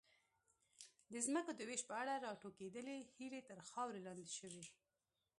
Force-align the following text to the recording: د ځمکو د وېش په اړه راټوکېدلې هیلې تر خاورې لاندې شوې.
د 1.11 1.13
ځمکو 1.25 1.51
د 1.55 1.61
وېش 1.69 1.81
په 1.89 1.95
اړه 2.01 2.13
راټوکېدلې 2.25 2.97
هیلې 3.15 3.41
تر 3.49 3.59
خاورې 3.69 3.99
لاندې 4.07 4.29
شوې. 4.37 4.63